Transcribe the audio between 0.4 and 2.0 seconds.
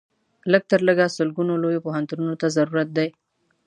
لږ تر لږه سلګونو لویو